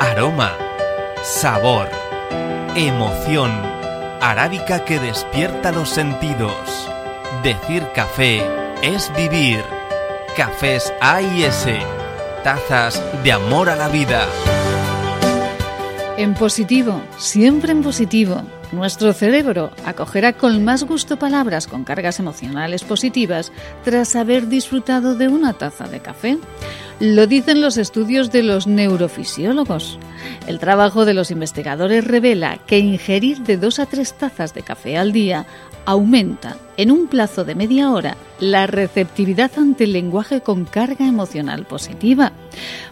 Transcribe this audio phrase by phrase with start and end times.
[0.00, 0.56] Aroma,
[1.24, 1.88] sabor,
[2.76, 3.50] emoción,
[4.20, 6.88] arábica que despierta los sentidos.
[7.42, 8.40] Decir café
[8.80, 9.60] es vivir.
[10.36, 11.80] Cafés A y S,
[12.44, 14.24] tazas de amor a la vida.
[16.16, 22.84] En positivo, siempre en positivo, nuestro cerebro acogerá con más gusto palabras con cargas emocionales
[22.84, 23.50] positivas
[23.82, 26.38] tras haber disfrutado de una taza de café.
[27.00, 30.00] Lo dicen los estudios de los neurofisiólogos.
[30.48, 34.98] El trabajo de los investigadores revela que ingerir de dos a tres tazas de café
[34.98, 35.46] al día
[35.84, 41.66] aumenta en un plazo de media hora la receptividad ante el lenguaje con carga emocional
[41.66, 42.32] positiva.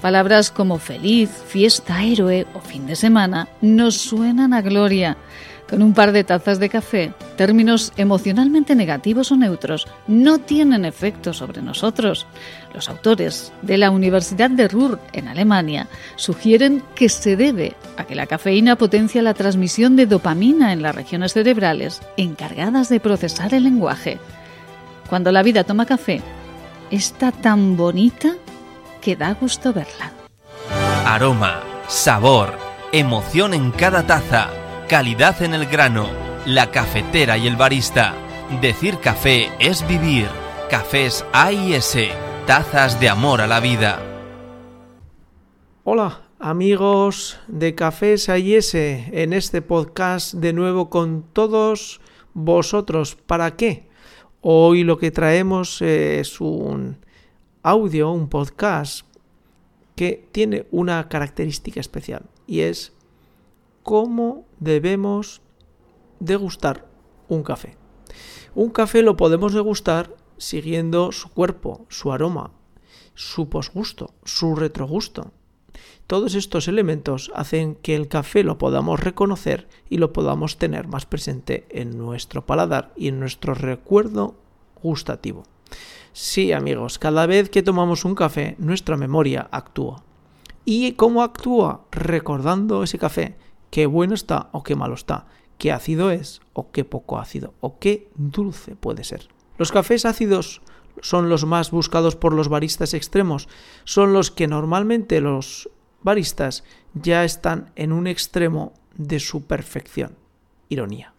[0.00, 5.16] Palabras como feliz, fiesta, héroe o fin de semana nos suenan a gloria.
[5.70, 11.32] Con un par de tazas de café, términos emocionalmente negativos o neutros no tienen efecto
[11.32, 12.26] sobre nosotros.
[12.74, 18.14] Los autores de la Universidad de Ruhr en Alemania sugieren que se debe a que
[18.14, 23.64] la cafeína potencia la transmisión de dopamina en las regiones cerebrales encargadas de procesar el
[23.64, 24.18] lenguaje.
[25.08, 26.22] Cuando la vida toma café,
[26.90, 28.34] está tan bonita
[29.00, 30.12] que da gusto verla.
[31.04, 32.56] Aroma, sabor,
[32.92, 34.48] emoción en cada taza,
[34.88, 36.08] calidad en el grano,
[36.46, 38.14] la cafetera y el barista.
[38.60, 40.28] Decir café es vivir.
[40.68, 42.10] Cafés A y S,
[42.46, 44.00] tazas de amor a la vida.
[45.84, 52.00] Hola amigos de Cafés AIS en este podcast de nuevo con todos
[52.34, 53.14] vosotros.
[53.14, 53.88] ¿Para qué?
[54.40, 56.96] Hoy lo que traemos es un
[57.62, 59.06] audio, un podcast
[59.94, 62.92] que tiene una característica especial y es
[63.84, 65.42] cómo debemos
[66.22, 66.86] degustar
[67.28, 67.76] un café.
[68.54, 72.52] Un café lo podemos degustar siguiendo su cuerpo, su aroma,
[73.14, 75.32] su posgusto, su retrogusto.
[76.06, 81.06] Todos estos elementos hacen que el café lo podamos reconocer y lo podamos tener más
[81.06, 84.36] presente en nuestro paladar y en nuestro recuerdo
[84.82, 85.44] gustativo.
[86.12, 90.04] Sí, amigos, cada vez que tomamos un café, nuestra memoria actúa.
[90.64, 91.86] ¿Y cómo actúa?
[91.90, 93.36] Recordando ese café,
[93.70, 95.26] qué bueno está o qué malo está,
[95.62, 99.28] qué ácido es o qué poco ácido, o qué dulce puede ser.
[99.58, 100.60] Los cafés ácidos
[101.02, 103.48] son los más buscados por los baristas extremos,
[103.84, 105.70] son los que normalmente los
[106.02, 106.64] baristas
[106.94, 110.16] ya están en un extremo de su perfección.
[110.68, 111.14] Ironía.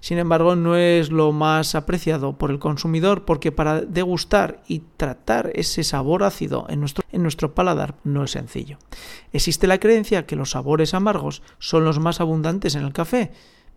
[0.00, 5.50] Sin embargo, no es lo más apreciado por el consumidor porque para degustar y tratar
[5.54, 8.78] ese sabor ácido en nuestro, en nuestro, paladar no es sencillo.
[9.34, 13.32] Existe la creencia que los sabores amargos son los más abundantes en el café,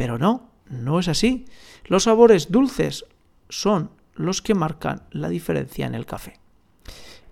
[0.00, 1.44] pero no, no es así.
[1.84, 3.04] Los sabores dulces
[3.50, 6.40] son los que marcan la diferencia en el café.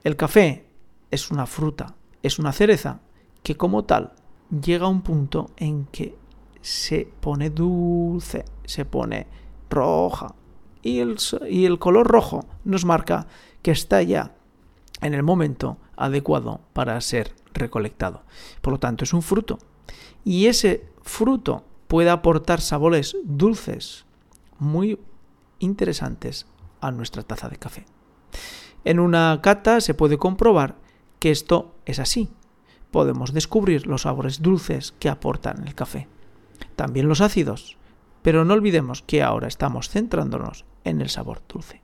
[0.05, 0.67] El café
[1.11, 3.01] es una fruta, es una cereza
[3.43, 4.13] que como tal
[4.51, 6.15] llega a un punto en que
[6.61, 9.29] se pone dulce, se pone
[9.71, 10.35] roja.
[10.83, 11.17] Y el,
[11.49, 13.29] y el color rojo nos marca
[13.63, 14.35] que está ya
[15.01, 18.25] en el momento adecuado para ser recolectado.
[18.61, 19.59] Por lo tanto, es un fruto.
[20.23, 24.05] Y ese fruto puede aportar sabores dulces
[24.59, 24.99] muy
[25.59, 26.47] interesantes
[26.81, 27.87] a nuestra taza de café.
[28.85, 30.77] En una cata se puede comprobar
[31.19, 32.29] que esto es así.
[32.91, 36.09] Podemos descubrir los sabores dulces que aportan el café
[36.77, 37.77] también los ácidos,
[38.23, 41.83] pero no olvidemos que ahora estamos centrándonos en el sabor dulce.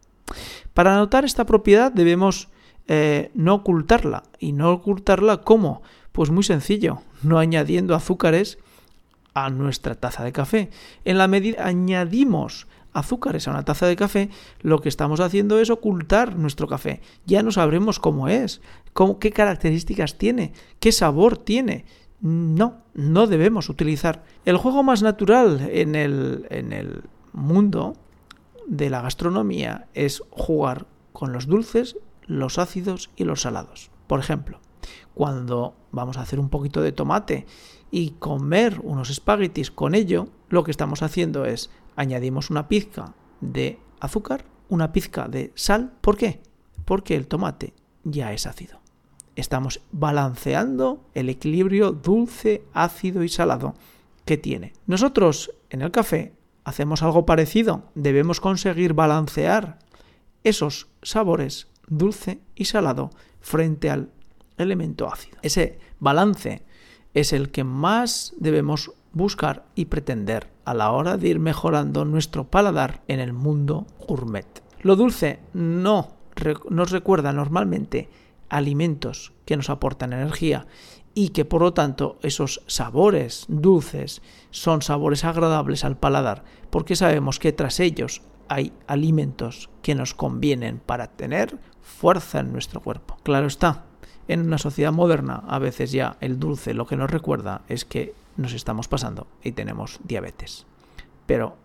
[0.72, 2.48] Para notar esta propiedad debemos
[2.86, 4.22] eh, no ocultarla.
[4.38, 5.82] ¿Y no ocultarla cómo?
[6.12, 8.58] Pues muy sencillo, no añadiendo azúcares
[9.34, 10.70] a nuestra taza de café.
[11.04, 14.30] En la medida añadimos azúcares a una taza de café,
[14.62, 17.02] lo que estamos haciendo es ocultar nuestro café.
[17.26, 21.84] Ya no sabremos cómo es, cómo, qué características tiene, qué sabor tiene.
[22.20, 24.24] No, no debemos utilizar.
[24.44, 27.02] El juego más natural en el, en el
[27.32, 27.94] mundo
[28.66, 31.96] de la gastronomía es jugar con los dulces,
[32.26, 33.90] los ácidos y los salados.
[34.06, 34.60] Por ejemplo,
[35.14, 37.46] cuando vamos a hacer un poquito de tomate
[37.90, 43.78] y comer unos espaguetis con ello, lo que estamos haciendo es añadimos una pizca de
[44.00, 45.92] azúcar, una pizca de sal.
[46.00, 46.40] ¿Por qué?
[46.84, 48.80] Porque el tomate ya es ácido.
[49.36, 53.74] Estamos balanceando el equilibrio dulce, ácido y salado
[54.24, 54.72] que tiene.
[54.86, 56.32] Nosotros en el café
[56.64, 57.90] hacemos algo parecido.
[57.94, 59.78] Debemos conseguir balancear
[60.44, 63.10] esos sabores dulce y salado
[63.40, 64.10] frente al
[64.58, 65.38] elemento ácido.
[65.42, 66.62] Ese balance
[67.14, 72.50] es el que más debemos buscar y pretender a la hora de ir mejorando nuestro
[72.50, 74.62] paladar en el mundo gourmet.
[74.80, 76.16] Lo dulce no
[76.68, 78.08] nos recuerda normalmente
[78.48, 80.66] alimentos que nos aportan energía
[81.14, 87.38] y que por lo tanto esos sabores dulces son sabores agradables al paladar porque sabemos
[87.38, 93.16] que tras ellos hay alimentos que nos convienen para tener fuerza en nuestro cuerpo.
[93.22, 93.86] Claro está,
[94.28, 98.14] en una sociedad moderna a veces ya el dulce lo que nos recuerda es que
[98.36, 100.66] nos estamos pasando y tenemos diabetes.
[101.26, 101.56] Pero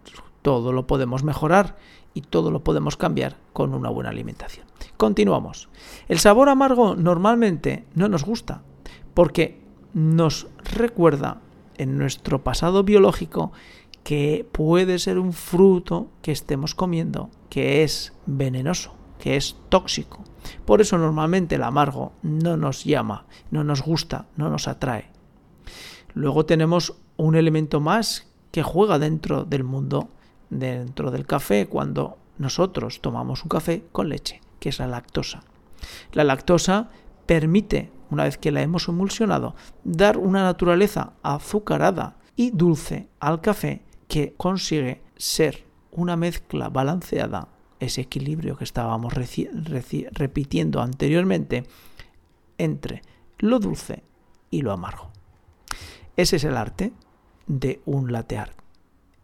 [0.41, 1.77] todo lo podemos mejorar
[2.13, 4.65] y todo lo podemos cambiar con una buena alimentación.
[4.97, 5.69] Continuamos.
[6.07, 8.61] El sabor amargo normalmente no nos gusta
[9.13, 9.61] porque
[9.93, 11.41] nos recuerda
[11.77, 13.51] en nuestro pasado biológico
[14.03, 20.23] que puede ser un fruto que estemos comiendo que es venenoso, que es tóxico.
[20.65, 25.11] Por eso normalmente el amargo no nos llama, no nos gusta, no nos atrae.
[26.13, 30.09] Luego tenemos un elemento más que juega dentro del mundo,
[30.49, 35.43] dentro del café, cuando nosotros tomamos un café con leche, que es la lactosa.
[36.13, 36.89] La lactosa
[37.25, 43.83] permite, una vez que la hemos emulsionado, dar una naturaleza azucarada y dulce al café
[44.07, 51.65] que consigue ser una mezcla balanceada, ese equilibrio que estábamos repitiendo anteriormente,
[52.57, 53.01] entre
[53.37, 54.03] lo dulce
[54.51, 55.11] y lo amargo.
[56.17, 56.91] Ese es el arte
[57.47, 58.57] de un latte art.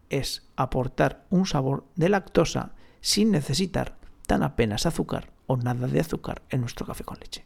[0.08, 6.42] Es aportar un sabor de lactosa sin necesitar tan apenas azúcar o nada de azúcar
[6.50, 7.44] en nuestro café con leche.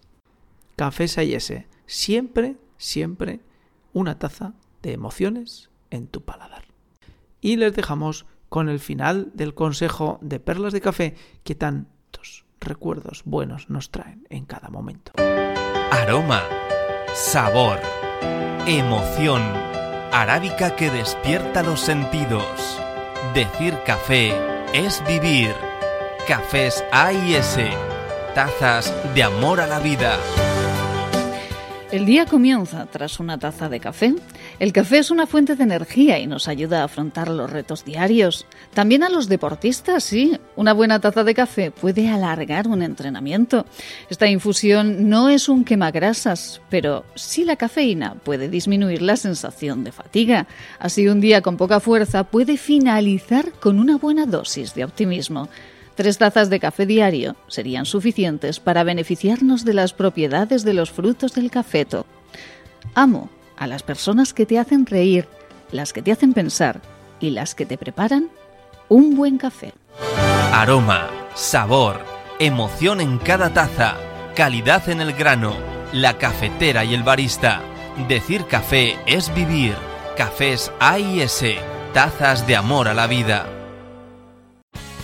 [0.76, 3.40] Café Sayese, siempre, siempre
[3.92, 6.64] una taza de emociones en tu paladar.
[7.40, 13.22] Y les dejamos con el final del consejo de perlas de café que tantos recuerdos
[13.24, 15.12] buenos nos traen en cada momento.
[15.90, 16.42] Aroma,
[17.14, 17.80] sabor
[18.66, 19.42] Emoción.
[20.12, 22.44] Arábica que despierta los sentidos.
[23.34, 24.34] Decir café
[24.74, 25.54] es vivir.
[26.28, 27.70] Cafés A y S.
[28.34, 30.18] Tazas de amor a la vida.
[31.90, 34.14] El día comienza tras una taza de café.
[34.60, 38.44] El café es una fuente de energía y nos ayuda a afrontar los retos diarios.
[38.74, 40.38] También a los deportistas, sí.
[40.54, 43.64] Una buena taza de café puede alargar un entrenamiento.
[44.10, 49.92] Esta infusión no es un quemagrasas, pero sí la cafeína puede disminuir la sensación de
[49.92, 50.46] fatiga.
[50.78, 55.48] Así un día con poca fuerza puede finalizar con una buena dosis de optimismo.
[55.94, 61.32] Tres tazas de café diario serían suficientes para beneficiarnos de las propiedades de los frutos
[61.32, 62.04] del cafeto.
[62.94, 63.30] Amo
[63.60, 65.28] a las personas que te hacen reír,
[65.70, 66.80] las que te hacen pensar
[67.20, 68.30] y las que te preparan
[68.88, 69.74] un buen café.
[70.52, 72.00] Aroma, sabor,
[72.38, 73.96] emoción en cada taza,
[74.34, 75.54] calidad en el grano,
[75.92, 77.60] la cafetera y el barista.
[78.08, 79.74] Decir café es vivir.
[80.16, 81.58] Cafés A y S,
[81.92, 83.59] tazas de amor a la vida.